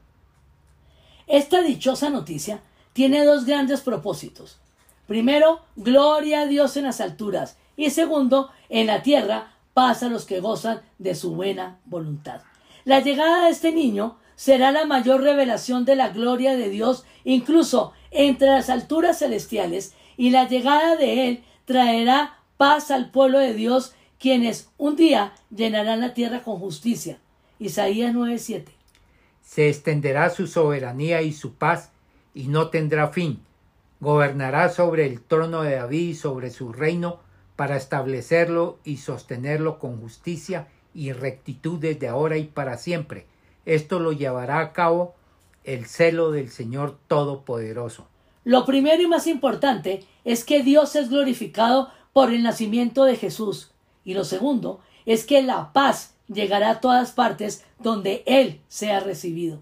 Esta 1.26 1.62
dichosa 1.62 2.10
noticia 2.10 2.60
tiene 2.92 3.24
dos 3.24 3.46
grandes 3.46 3.80
propósitos. 3.80 4.58
Primero, 5.06 5.62
gloria 5.76 6.42
a 6.42 6.46
Dios 6.46 6.76
en 6.76 6.84
las 6.84 7.00
alturas 7.00 7.56
y 7.76 7.90
segundo, 7.90 8.50
en 8.68 8.86
la 8.86 9.02
tierra, 9.02 9.54
paz 9.72 10.02
a 10.02 10.08
los 10.08 10.24
que 10.24 10.40
gozan 10.40 10.82
de 10.98 11.14
su 11.14 11.34
buena 11.34 11.78
voluntad. 11.86 12.42
La 12.84 13.00
llegada 13.00 13.46
de 13.46 13.50
este 13.50 13.72
niño 13.72 14.18
será 14.36 14.70
la 14.70 14.84
mayor 14.84 15.22
revelación 15.22 15.84
de 15.84 15.96
la 15.96 16.10
gloria 16.10 16.56
de 16.56 16.68
Dios, 16.68 17.04
incluso 17.24 17.92
entre 18.10 18.48
las 18.48 18.70
alturas 18.70 19.18
celestiales, 19.18 19.94
y 20.16 20.30
la 20.30 20.46
llegada 20.46 20.96
de 20.96 21.28
él 21.28 21.44
traerá 21.64 22.38
paz 22.56 22.90
al 22.90 23.10
pueblo 23.10 23.38
de 23.38 23.54
Dios, 23.54 23.94
quienes 24.18 24.70
un 24.78 24.96
día 24.96 25.34
llenarán 25.54 26.00
la 26.00 26.14
tierra 26.14 26.42
con 26.42 26.58
justicia. 26.58 27.18
Isaías 27.58 28.14
9:7. 28.14 28.72
Se 29.42 29.68
extenderá 29.68 30.30
su 30.30 30.46
soberanía 30.46 31.22
y 31.22 31.32
su 31.32 31.54
paz, 31.54 31.90
y 32.34 32.48
no 32.48 32.68
tendrá 32.68 33.08
fin. 33.08 33.40
Gobernará 34.00 34.68
sobre 34.68 35.06
el 35.06 35.20
trono 35.20 35.62
de 35.62 35.76
David 35.76 36.08
y 36.08 36.14
sobre 36.14 36.50
su 36.50 36.72
reino, 36.72 37.20
para 37.56 37.76
establecerlo 37.76 38.78
y 38.84 38.96
sostenerlo 38.96 39.78
con 39.78 40.00
justicia 40.00 40.68
y 40.92 41.12
rectitud 41.12 41.78
desde 41.78 42.08
ahora 42.08 42.36
y 42.36 42.44
para 42.44 42.78
siempre. 42.78 43.26
Esto 43.64 44.00
lo 44.00 44.12
llevará 44.12 44.60
a 44.60 44.72
cabo 44.72 45.14
el 45.62 45.86
celo 45.86 46.30
del 46.30 46.50
Señor 46.50 46.98
Todopoderoso. 47.08 48.06
Lo 48.44 48.66
primero 48.66 49.02
y 49.02 49.06
más 49.06 49.26
importante 49.26 50.04
es 50.24 50.44
que 50.44 50.62
Dios 50.62 50.96
es 50.96 51.08
glorificado 51.08 51.88
por 52.14 52.32
el 52.32 52.42
nacimiento 52.42 53.04
de 53.04 53.16
Jesús. 53.16 53.72
Y 54.04 54.14
lo 54.14 54.24
segundo 54.24 54.80
es 55.04 55.26
que 55.26 55.42
la 55.42 55.74
paz 55.74 56.14
llegará 56.28 56.70
a 56.70 56.80
todas 56.80 57.12
partes 57.12 57.64
donde 57.78 58.22
Él 58.24 58.62
sea 58.68 59.00
recibido. 59.00 59.60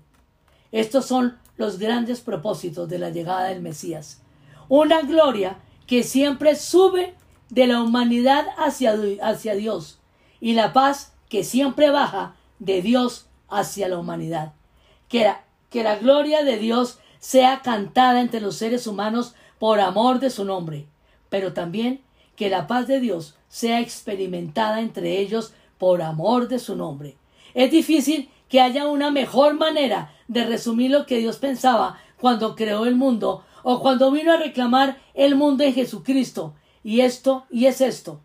Estos 0.70 1.06
son 1.06 1.38
los 1.56 1.78
grandes 1.78 2.20
propósitos 2.20 2.88
de 2.88 2.98
la 2.98 3.10
llegada 3.10 3.48
del 3.48 3.62
Mesías. 3.62 4.22
Una 4.68 5.02
gloria 5.02 5.58
que 5.86 6.04
siempre 6.04 6.54
sube 6.54 7.14
de 7.50 7.66
la 7.66 7.82
humanidad 7.82 8.46
hacia, 8.56 8.94
hacia 9.22 9.54
Dios 9.54 9.98
y 10.40 10.52
la 10.54 10.72
paz 10.72 11.14
que 11.28 11.44
siempre 11.44 11.90
baja 11.90 12.36
de 12.58 12.82
Dios 12.82 13.26
hacia 13.48 13.88
la 13.88 13.98
humanidad. 13.98 14.52
Que 15.08 15.24
la, 15.24 15.44
que 15.70 15.82
la 15.82 15.96
gloria 15.96 16.44
de 16.44 16.58
Dios 16.58 16.98
sea 17.18 17.62
cantada 17.62 18.20
entre 18.20 18.40
los 18.40 18.56
seres 18.56 18.86
humanos 18.86 19.34
por 19.58 19.80
amor 19.80 20.20
de 20.20 20.30
su 20.30 20.44
nombre, 20.44 20.86
pero 21.28 21.52
también 21.52 22.02
que 22.36 22.50
la 22.50 22.66
paz 22.66 22.86
de 22.86 23.00
Dios 23.00 23.36
sea 23.48 23.80
experimentada 23.80 24.80
entre 24.80 25.18
ellos 25.18 25.52
por 25.78 26.02
amor 26.02 26.48
de 26.48 26.58
su 26.58 26.76
nombre. 26.76 27.16
Es 27.54 27.70
difícil 27.70 28.30
que 28.48 28.60
haya 28.60 28.86
una 28.86 29.10
mejor 29.10 29.54
manera 29.54 30.14
de 30.28 30.44
resumir 30.44 30.90
lo 30.90 31.06
que 31.06 31.18
Dios 31.18 31.38
pensaba 31.38 31.98
cuando 32.20 32.54
creó 32.54 32.86
el 32.86 32.96
mundo 32.96 33.44
o 33.62 33.80
cuando 33.80 34.10
vino 34.10 34.32
a 34.32 34.36
reclamar 34.36 35.00
el 35.14 35.34
mundo 35.34 35.64
en 35.64 35.74
Jesucristo. 35.74 36.54
Y 36.84 37.00
esto, 37.00 37.46
y 37.50 37.66
es 37.66 37.80
esto. 37.80 38.20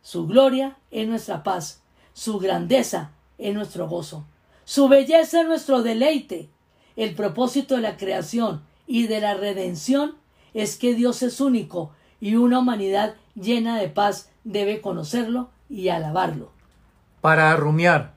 Su 0.00 0.26
gloria 0.26 0.76
es 0.90 1.08
nuestra 1.08 1.42
paz, 1.42 1.82
su 2.12 2.38
grandeza 2.38 3.12
es 3.38 3.54
nuestro 3.54 3.88
gozo, 3.88 4.26
su 4.64 4.88
belleza 4.88 5.40
es 5.40 5.46
nuestro 5.46 5.82
deleite. 5.82 6.50
El 6.96 7.14
propósito 7.14 7.76
de 7.76 7.82
la 7.82 7.96
creación 7.96 8.62
y 8.86 9.06
de 9.06 9.20
la 9.20 9.34
redención 9.34 10.16
es 10.54 10.76
que 10.76 10.94
Dios 10.94 11.22
es 11.22 11.40
único 11.40 11.92
y 12.20 12.36
una 12.36 12.58
humanidad 12.58 13.14
llena 13.34 13.78
de 13.78 13.88
paz 13.88 14.30
debe 14.44 14.80
conocerlo 14.80 15.50
y 15.68 15.88
alabarlo. 15.88 16.50
Para 17.20 17.56
rumiar. 17.56 18.14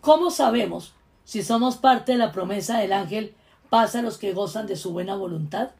¿Cómo 0.00 0.30
sabemos 0.30 0.94
si 1.24 1.42
somos 1.42 1.76
parte 1.76 2.12
de 2.12 2.18
la 2.18 2.32
promesa 2.32 2.78
del 2.78 2.92
ángel 2.92 3.34
paz 3.68 3.94
a 3.94 4.02
los 4.02 4.18
que 4.18 4.32
gozan 4.32 4.66
de 4.66 4.76
su 4.76 4.92
buena 4.92 5.14
voluntad? 5.14 5.70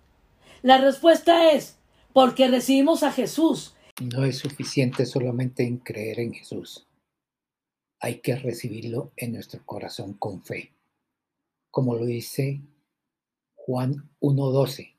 La 0.62 0.78
respuesta 0.78 1.50
es 1.50 1.76
porque 2.12 2.48
recibimos 2.48 3.02
a 3.02 3.10
Jesús. 3.10 3.74
No 4.00 4.24
es 4.24 4.38
suficiente 4.38 5.06
solamente 5.06 5.66
en 5.66 5.78
creer 5.78 6.20
en 6.20 6.32
Jesús. 6.34 6.86
Hay 8.00 8.20
que 8.20 8.34
recibirlo 8.34 9.12
en 9.16 9.32
nuestro 9.32 9.64
corazón 9.66 10.14
con 10.14 10.42
fe. 10.42 10.72
Como 11.70 11.94
lo 11.94 12.06
dice 12.06 12.62
Juan 13.54 14.10
1.12. 14.20 14.94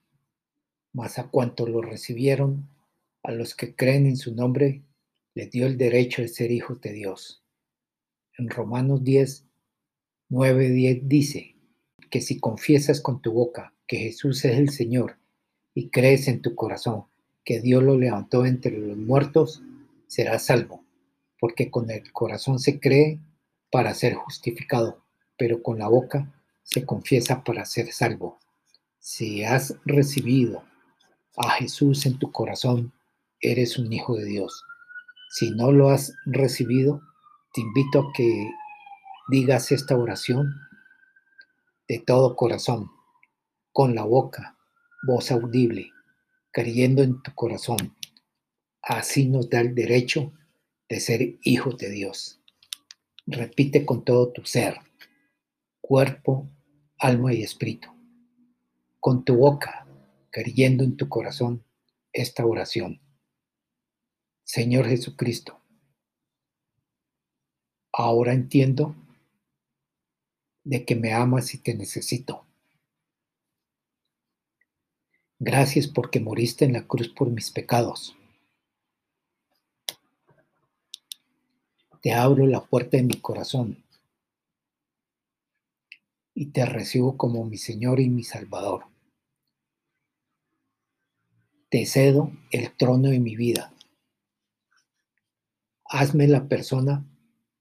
Mas 0.93 1.17
a 1.17 1.29
cuanto 1.29 1.67
lo 1.67 1.81
recibieron, 1.81 2.70
a 3.24 3.31
los 3.31 3.55
que 3.55 3.75
creen 3.75 4.05
en 4.05 4.17
su 4.17 4.36
nombre, 4.36 4.84
les 5.34 5.50
dio 5.50 5.65
el 5.65 5.77
derecho 5.77 6.22
de 6.22 6.27
ser 6.27 6.51
hijos 6.51 6.79
de 6.81 6.93
Dios. 6.93 7.43
En 8.38 8.50
Romanos 8.50 9.03
10, 9.03 9.46
9, 10.29 10.70
10 10.70 11.10
dice 11.10 11.55
que 12.10 12.22
si 12.22 12.39
confiesas 12.39 13.01
con 13.01 13.22
tu 13.22 13.31
boca 13.31 13.74
que 13.88 13.98
Jesús 13.98 14.46
es 14.46 14.58
el 14.58 14.70
Señor 14.70 15.17
y 15.74 15.89
crees 15.89 16.27
en 16.27 16.41
tu 16.41 16.55
corazón 16.55 17.05
que 17.43 17.62
Dios 17.62 17.81
lo 17.81 17.98
levantó 17.98 18.46
entre 18.46 18.77
los 18.77 18.98
muertos, 18.98 19.63
serás 20.08 20.46
salvo, 20.46 20.84
porque 21.41 21.71
con 21.71 21.89
el 21.89 22.13
corazón 22.13 22.60
se 22.60 22.79
cree 22.79 23.19
para 23.71 23.95
ser 23.95 24.13
justificado, 24.13 25.03
pero 25.38 25.63
con 25.63 25.79
la 25.79 25.88
boca 25.88 26.31
se 26.62 26.86
confiesa 26.86 27.43
para 27.43 27.65
ser 27.65 27.91
salvo. 27.91 28.38
Si 29.00 29.43
has 29.43 29.75
recibido 29.83 30.63
a 31.36 31.50
Jesús 31.53 32.05
en 32.05 32.19
tu 32.19 32.31
corazón, 32.31 32.93
eres 33.39 33.79
un 33.79 33.91
hijo 33.91 34.15
de 34.15 34.25
Dios. 34.25 34.63
Si 35.31 35.50
no 35.50 35.71
lo 35.71 35.89
has 35.89 36.13
recibido, 36.27 37.01
te 37.55 37.62
invito 37.62 38.01
a 38.01 38.13
que 38.13 38.51
digas 39.29 39.71
esta 39.71 39.98
oración 39.98 40.53
de 41.88 41.98
todo 41.98 42.36
corazón, 42.36 42.91
con 43.71 43.95
la 43.95 44.03
boca, 44.03 44.60
voz 45.07 45.31
audible, 45.31 45.89
creyendo 46.51 47.01
en 47.01 47.19
tu 47.24 47.33
corazón. 47.33 47.95
Así 48.83 49.27
nos 49.27 49.50
da 49.50 49.62
el 49.62 49.74
derecho 49.74 50.33
de 50.91 51.00
ser 51.00 51.39
hijos 51.43 51.77
de 51.77 51.89
Dios. 51.89 52.41
Repite 53.25 53.86
con 53.86 54.03
todo 54.03 54.33
tu 54.33 54.43
ser, 54.43 54.75
cuerpo, 55.79 56.50
alma 57.00 57.33
y 57.33 57.43
espíritu. 57.43 57.88
Con 59.00 59.24
tu 59.24 59.38
boca, 59.38 59.88
creyendo 60.31 60.83
en 60.83 60.98
tu 60.98 61.07
corazón, 61.07 61.63
esta 62.12 62.45
oración. 62.45 63.00
Señor 64.43 64.86
Jesucristo, 64.86 65.62
ahora 67.93 68.33
entiendo 68.33 68.93
de 70.65 70.83
que 70.83 70.98
me 70.98 71.13
amas 71.13 71.53
y 71.53 71.60
te 71.60 71.74
necesito. 71.74 72.45
Gracias 75.39 75.88
porque 75.88 76.19
moriste 76.19 76.65
en 76.65 76.74
la 76.74 76.86
cruz 76.86 77.07
por 77.07 77.29
mis 77.29 77.50
pecados. 77.50 78.17
Te 82.01 82.13
abro 82.13 82.48
la 82.48 82.65
puerta 82.65 82.98
de 82.98 83.03
mi 83.03 83.22
corazón 83.22 83.84
y 86.34 86.48
te 86.48 86.65
recibo 86.65 87.15
como 87.15 87.46
mi 87.46 87.58
Señor 87.58 88.00
y 88.00 88.10
mi 88.10 88.24
Salvador. 88.24 88.86
Te 91.70 91.86
cedo 91.86 92.31
el 92.50 92.75
trono 92.75 93.10
de 93.10 93.20
mi 93.20 93.36
vida. 93.36 93.72
Hazme 95.86 96.27
la 96.27 96.48
persona 96.48 97.05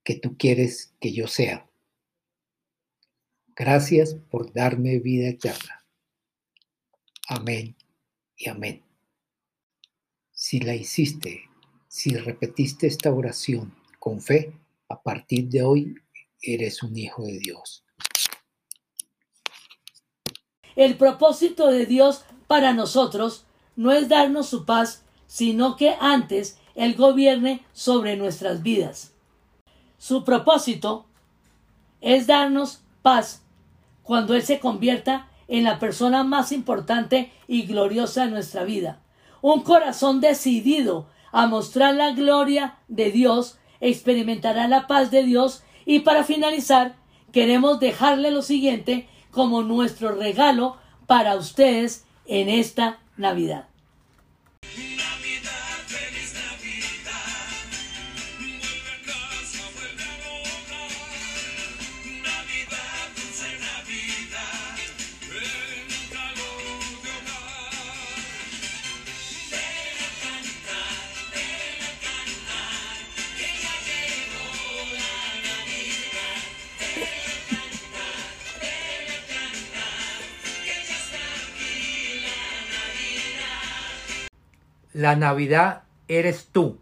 que 0.02 0.14
tú 0.14 0.38
quieres 0.38 0.94
que 1.00 1.12
yo 1.12 1.26
sea. 1.26 1.68
Gracias 3.54 4.14
por 4.14 4.54
darme 4.54 5.00
vida 5.00 5.28
eterna. 5.28 5.84
Amén 7.28 7.76
y 8.36 8.48
amén. 8.48 8.82
Si 10.32 10.60
la 10.60 10.74
hiciste, 10.74 11.42
si 11.88 12.16
repetiste 12.16 12.86
esta 12.86 13.12
oración 13.12 13.79
con 14.00 14.20
fe, 14.20 14.58
a 14.88 15.00
partir 15.00 15.48
de 15.48 15.62
hoy 15.62 15.94
eres 16.42 16.82
un 16.82 16.96
hijo 16.96 17.22
de 17.22 17.38
Dios. 17.38 17.84
El 20.74 20.96
propósito 20.96 21.68
de 21.68 21.86
Dios 21.86 22.24
para 22.46 22.72
nosotros 22.72 23.44
no 23.76 23.92
es 23.92 24.08
darnos 24.08 24.48
su 24.48 24.64
paz, 24.64 25.04
sino 25.26 25.76
que 25.76 25.94
antes 26.00 26.58
Él 26.74 26.96
gobierne 26.96 27.64
sobre 27.72 28.16
nuestras 28.16 28.62
vidas. 28.62 29.12
Su 29.98 30.24
propósito 30.24 31.06
es 32.00 32.26
darnos 32.26 32.82
paz 33.02 33.42
cuando 34.02 34.34
Él 34.34 34.42
se 34.42 34.60
convierta 34.60 35.28
en 35.46 35.64
la 35.64 35.78
persona 35.78 36.24
más 36.24 36.52
importante 36.52 37.30
y 37.46 37.66
gloriosa 37.66 38.24
de 38.24 38.30
nuestra 38.30 38.64
vida. 38.64 39.02
Un 39.42 39.60
corazón 39.60 40.20
decidido 40.20 41.08
a 41.32 41.46
mostrar 41.46 41.94
la 41.94 42.12
gloria 42.12 42.78
de 42.88 43.10
Dios 43.10 43.59
experimentará 43.80 44.68
la 44.68 44.86
paz 44.86 45.10
de 45.10 45.22
Dios 45.22 45.62
y 45.86 46.00
para 46.00 46.24
finalizar 46.24 46.96
queremos 47.32 47.80
dejarle 47.80 48.30
lo 48.30 48.42
siguiente 48.42 49.08
como 49.30 49.62
nuestro 49.62 50.12
regalo 50.12 50.76
para 51.06 51.36
ustedes 51.36 52.04
en 52.26 52.48
esta 52.48 53.00
Navidad. 53.16 53.69
La 85.00 85.16
Navidad 85.16 85.84
eres 86.08 86.48
tú. 86.52 86.76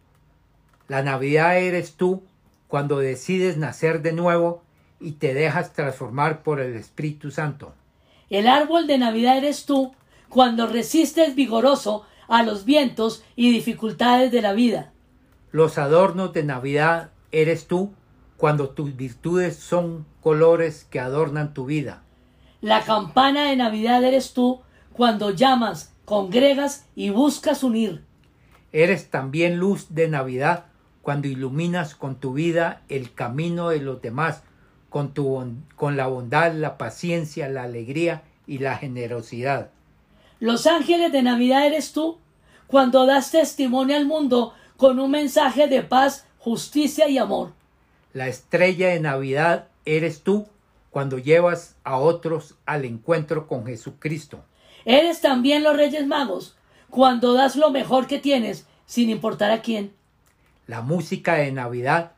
La 0.89 1.05
Navidad 1.05 1.57
eres 1.57 1.93
tú 1.93 2.25
cuando 2.67 2.99
decides 2.99 3.57
nacer 3.57 4.03
de 4.03 4.13
nuevo 4.13 4.65
y 4.99 5.13
te 5.13 5.35
dejas 5.35 5.73
transformar 5.73 6.43
por 6.43 6.59
el 6.59 6.75
Espíritu 6.75 7.31
Santo. 7.31 7.75
El 8.29 8.49
árbol 8.49 8.89
de 8.89 8.99
Navidad 8.99 9.37
eres 9.37 9.67
tú 9.67 9.95
cuando 10.29 10.67
resistes 10.67 11.37
vigoroso 11.37 12.07
a 12.27 12.43
los 12.43 12.65
vientos 12.65 13.23
y 13.37 13.53
dificultades 13.53 14.33
de 14.33 14.43
la 14.43 14.53
vida. 14.53 14.91
Los 15.53 15.79
adornos 15.79 16.33
de 16.33 16.43
Navidad 16.43 17.11
eres 17.31 17.69
tú 17.69 17.93
cuando 18.37 18.71
tus 18.71 18.97
virtudes 18.97 19.59
son 19.59 20.07
colores 20.23 20.89
que 20.91 20.99
adornan 20.99 21.55
tu 21.55 21.67
vida. 21.67 22.03
La 22.63 22.83
campana 22.83 23.45
de 23.45 23.55
Navidad 23.55 24.03
eres 24.03 24.33
tú 24.33 24.63
cuando 24.93 25.31
llamas, 25.31 25.95
congregas 26.05 26.89
y 26.97 27.11
buscas 27.11 27.63
unir. 27.63 28.08
Eres 28.73 29.11
también 29.11 29.59
luz 29.59 29.87
de 29.91 30.09
Navidad 30.09 30.67
cuando 31.03 31.29
iluminas 31.29 31.95
con 31.95 32.17
tu 32.17 32.35
vida 32.35 32.83
el 32.89 33.15
camino 33.15 33.71
de 33.71 33.81
los 33.81 34.03
demás, 34.03 34.43
con, 34.91 35.15
tu, 35.15 35.43
con 35.75 35.97
la 35.97 36.07
bondad, 36.07 36.53
la 36.53 36.77
paciencia, 36.77 37.49
la 37.49 37.63
alegría 37.63 38.23
y 38.47 38.59
la 38.59 38.77
generosidad. 38.77 39.71
Los 40.41 40.67
ángeles 40.67 41.11
de 41.13 41.23
Navidad 41.23 41.67
eres 41.67 41.93
tú 41.93 42.19
cuando 42.67 43.07
das 43.07 43.31
testimonio 43.31 43.97
al 43.97 44.07
mundo 44.07 44.53
con 44.77 45.01
un 45.01 45.11
mensaje 45.11 45.67
de 45.67 45.83
paz, 45.83 46.27
justicia 46.39 47.09
y 47.09 47.19
amor. 47.19 47.53
La 48.13 48.29
estrella 48.29 48.89
de 48.89 49.01
Navidad 49.01 49.69
eres 49.85 50.23
tú 50.23 50.47
cuando 50.91 51.19
llevas 51.19 51.77
a 51.85 51.99
otros 51.99 52.55
al 52.67 52.85
encuentro 52.85 53.47
con 53.47 53.67
Jesucristo. 53.67 54.45
Eres 54.85 55.21
también 55.21 55.63
los 55.63 55.77
Reyes 55.77 56.07
Magos 56.07 56.57
cuando 56.91 57.35
das 57.35 57.57
lo 57.57 57.71
mejor 57.71 58.07
que 58.07 58.19
tienes 58.19 58.67
sin 58.89 59.11
importar 59.11 59.51
a 59.51 59.61
quién. 59.61 59.93
La 60.67 60.81
música 60.81 61.35
de 61.35 61.53
Navidad 61.53 62.13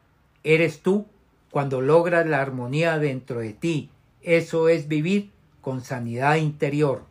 eres 0.44 0.80
tú 0.80 1.04
cuando 1.50 1.80
logras 1.80 2.26
la 2.26 2.40
armonía 2.40 2.98
dentro 2.98 3.40
de 3.40 3.52
ti. 3.52 3.90
Eso 4.22 4.68
es 4.68 4.88
vivir 4.88 5.30
con 5.60 5.82
sanidad 5.82 6.36
interior. 6.36 7.04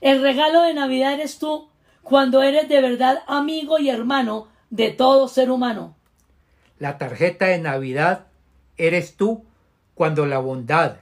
El 0.00 0.20
regalo 0.20 0.62
de 0.62 0.74
Navidad 0.74 1.14
eres 1.14 1.38
tú 1.38 1.68
cuando 2.02 2.42
eres 2.42 2.68
de 2.68 2.80
verdad 2.82 3.22
amigo 3.26 3.78
y 3.78 3.88
hermano 3.88 4.48
de 4.70 4.90
todo 4.90 5.28
ser 5.28 5.50
humano. 5.50 5.94
La 6.80 6.98
tarjeta 6.98 7.46
de 7.46 7.58
Navidad 7.58 8.26
eres 8.76 9.16
tú 9.16 9.44
cuando 9.94 10.26
la 10.26 10.40
bondad 10.40 10.96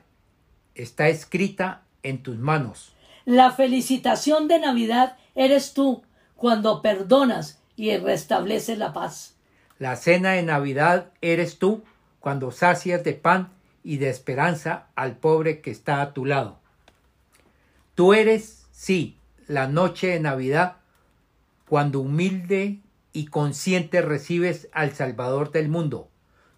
está 0.75 1.09
escrita 1.09 1.83
en 2.03 2.23
tus 2.23 2.37
manos. 2.37 2.93
La 3.25 3.53
felicitación 3.53 4.49
de 4.49 4.59
Navidad 4.59 5.17
eres 5.35 5.73
tú 5.73 6.03
cuando 6.37 6.83
perdonas 6.83 7.62
y 7.77 7.97
restableces 7.97 8.79
la 8.79 8.93
paz. 8.93 9.35
La 9.79 9.97
cena 9.97 10.33
de 10.33 10.43
Navidad 10.43 11.11
eres 11.21 11.59
tú 11.59 11.83
cuando 12.21 12.53
sacias 12.53 13.03
de 13.03 13.15
pan 13.15 13.53
y 13.83 13.97
de 13.97 14.09
esperanza 14.09 14.87
al 14.95 15.17
pobre 15.17 15.61
que 15.61 15.71
está 15.71 16.03
a 16.03 16.13
tu 16.13 16.25
lado. 16.25 16.61
Tú 17.95 18.15
eres, 18.15 18.67
sí, 18.71 19.19
la 19.49 19.67
noche 19.67 20.09
de 20.09 20.21
Navidad 20.21 20.77
cuando 21.69 22.01
humilde 22.01 22.81
y 23.13 23.27
consciente 23.27 24.03
recibes 24.03 24.69
al 24.73 24.93
Salvador 24.93 25.53
del 25.53 25.69
mundo. 25.69 26.09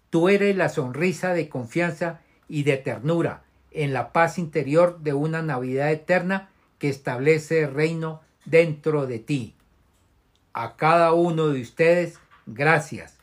Tú 0.09 0.29
eres 0.29 0.55
la 0.55 0.69
sonrisa 0.69 1.33
de 1.33 1.49
confianza 1.49 2.21
y 2.47 2.63
de 2.63 2.77
ternura 2.77 3.43
en 3.71 3.93
la 3.93 4.13
paz 4.13 4.37
interior 4.37 4.99
de 5.01 5.13
una 5.13 5.41
Navidad 5.41 5.91
eterna 5.91 6.49
que 6.79 6.89
establece 6.89 7.63
el 7.63 7.73
reino 7.73 8.21
dentro 8.45 9.07
de 9.07 9.19
ti. 9.19 9.55
A 10.57 10.77
cada 10.77 11.11
uno 11.11 11.49
de 11.49 11.61
ustedes, 11.61 12.17
gracias. 12.45 13.17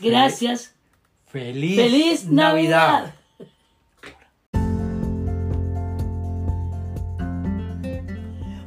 Gracias. 0.00 0.74
Feliz, 1.26 1.76
Feliz 1.76 2.24
Navidad. 2.24 3.14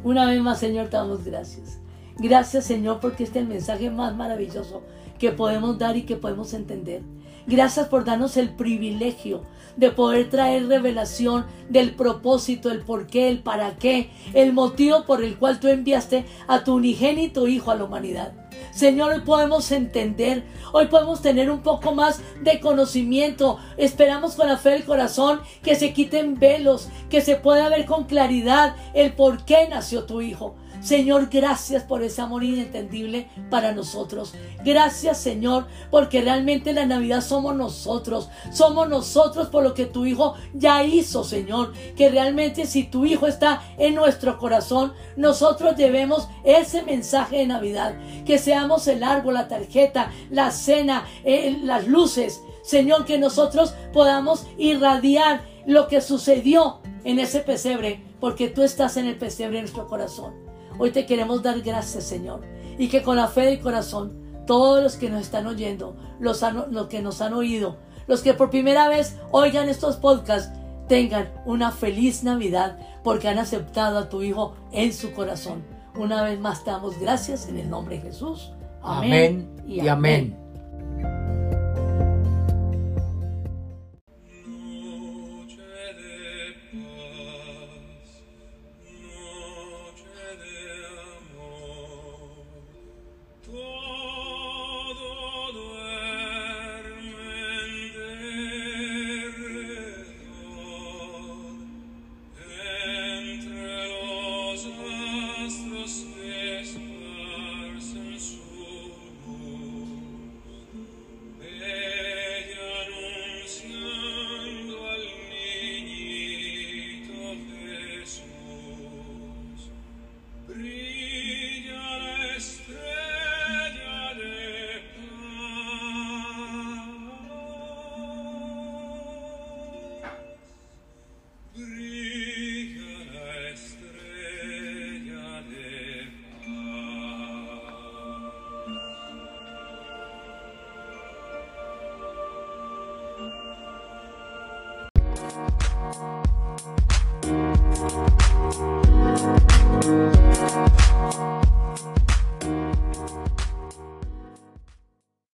Una 0.04 0.28
vez 0.28 0.40
más, 0.40 0.60
Señor, 0.60 0.90
te 0.90 0.98
damos 0.98 1.24
gracias. 1.26 1.80
Gracias, 2.20 2.66
Señor, 2.66 3.00
porque 3.00 3.24
este 3.24 3.40
es 3.40 3.44
el 3.46 3.50
mensaje 3.50 3.90
más 3.90 4.16
maravilloso 4.16 4.84
que 5.18 5.32
podemos 5.32 5.80
dar 5.80 5.98
y 5.98 6.04
que 6.04 6.18
podemos 6.18 6.54
entender. 6.54 7.02
Gracias 7.48 7.88
por 7.88 8.06
darnos 8.06 8.38
el 8.38 8.50
privilegio 8.50 9.44
de 9.78 9.90
poder 9.92 10.30
traer 10.30 10.68
revelación 10.68 11.46
del 11.70 11.96
propósito, 11.96 12.70
el 12.70 12.82
por 12.82 13.08
qué, 13.08 13.30
el 13.30 13.40
para 13.40 13.78
qué, 13.78 14.10
el 14.34 14.54
motivo 14.54 15.06
por 15.06 15.24
el 15.24 15.38
cual 15.38 15.60
tú 15.60 15.68
enviaste 15.68 16.26
a 16.48 16.64
tu 16.64 16.76
unigénito 16.76 17.48
Hijo 17.48 17.72
a 17.72 17.76
la 17.76 17.86
humanidad. 17.86 18.34
Señor, 18.72 19.12
hoy 19.12 19.22
podemos 19.22 19.72
entender, 19.72 20.44
hoy 20.72 20.88
podemos 20.88 21.22
tener 21.22 21.50
un 21.50 21.62
poco 21.62 21.94
más 21.94 22.22
de 22.42 22.60
conocimiento. 22.60 23.58
Esperamos 23.78 24.36
con 24.36 24.48
la 24.48 24.58
fe 24.58 24.70
del 24.72 24.86
corazón 24.86 25.42
que 25.64 25.76
se 25.76 25.94
quiten 25.94 26.40
velos, 26.40 26.90
que 27.10 27.22
se 27.22 27.36
pueda 27.36 27.70
ver 27.70 27.86
con 27.86 28.06
claridad 28.06 28.76
el 28.94 29.14
por 29.14 29.46
qué 29.46 29.68
nació 29.68 30.06
tu 30.06 30.22
Hijo. 30.22 30.56
Señor, 30.82 31.30
gracias 31.30 31.84
por 31.84 32.02
ese 32.02 32.22
amor 32.22 32.44
inentendible 32.44 33.28
para 33.52 33.72
nosotros. 33.72 34.34
Gracias, 34.66 35.20
Señor, 35.20 35.68
porque 35.92 36.22
realmente 36.22 36.74
la 36.74 36.88
Navidad 36.88 37.22
somos 37.22 37.56
nosotros. 37.56 38.30
Somos 38.52 38.90
nosotros 38.90 39.50
por 39.50 39.64
lo 39.64 39.76
que 39.76 39.86
tu 39.86 40.06
Hijo 40.06 40.36
ya 40.54 40.84
hizo, 40.84 41.24
Señor. 41.24 41.74
Que 41.96 42.10
realmente 42.10 42.66
si 42.66 42.84
tu 42.84 43.06
Hijo 43.06 43.28
está 43.28 43.62
en 43.78 43.94
nuestro 43.94 44.40
corazón, 44.40 44.94
nosotros 45.16 45.78
debemos 45.78 46.28
ese 46.44 46.82
mensaje 46.82 47.38
de 47.38 47.48
Navidad. 47.48 47.96
Que 48.26 48.40
seamos 48.40 48.88
el 48.88 49.04
árbol, 49.04 49.36
la 49.36 49.48
tarjeta, 49.48 50.12
la 50.32 50.50
cena, 50.50 51.06
eh, 51.24 51.60
las 51.64 51.88
luces. 51.88 52.42
Señor, 52.64 53.06
que 53.06 53.20
nosotros 53.20 53.76
podamos 53.94 54.48
irradiar 54.58 55.44
lo 55.68 55.88
que 55.88 56.02
sucedió 56.02 56.80
en 57.04 57.20
ese 57.20 57.40
pesebre, 57.42 58.04
porque 58.20 58.50
tú 58.50 58.64
estás 58.64 58.98
en 58.98 59.06
el 59.08 59.18
pesebre 59.18 59.58
en 59.58 59.64
nuestro 59.64 59.88
corazón. 59.88 60.51
Hoy 60.82 60.90
te 60.90 61.06
queremos 61.06 61.44
dar 61.44 61.62
gracias, 61.62 62.06
Señor. 62.06 62.42
Y 62.80 62.88
que 62.88 63.04
con 63.04 63.16
la 63.16 63.28
fe 63.28 63.42
del 63.42 63.60
corazón, 63.60 64.14
todos 64.48 64.82
los 64.82 64.96
que 64.96 65.12
nos 65.12 65.22
están 65.22 65.46
oyendo, 65.46 65.96
los, 66.20 66.44
los 66.72 66.88
que 66.88 67.04
nos 67.04 67.22
han 67.22 67.36
oído, 67.36 67.78
los 68.08 68.24
que 68.24 68.34
por 68.34 68.50
primera 68.50 68.90
vez 68.90 69.16
oigan 69.30 69.70
estos 69.70 69.98
podcasts, 69.98 70.52
tengan 70.88 71.32
una 71.46 71.70
feliz 71.70 72.24
Navidad 72.24 72.80
porque 73.04 73.28
han 73.28 73.38
aceptado 73.38 74.00
a 74.00 74.10
tu 74.10 74.24
Hijo 74.24 74.56
en 74.72 74.92
su 74.92 75.12
corazón. 75.12 75.64
Una 75.94 76.24
vez 76.24 76.40
más 76.40 76.64
te 76.64 76.72
damos 76.72 77.00
gracias 77.00 77.48
en 77.48 77.60
el 77.60 77.70
nombre 77.70 77.98
de 77.98 78.02
Jesús. 78.02 78.52
Amén, 78.82 79.52
y 79.68 79.88
amén. 79.88 80.41